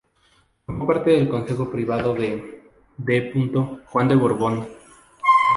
Formó 0.65 0.87
parte 0.87 1.11
del 1.11 1.29
Consejo 1.29 1.69
Privado 1.69 2.15
de 2.15 2.63
D. 2.97 3.51
Juan 3.85 4.07
de 4.07 4.15
Borbón. 4.15 4.67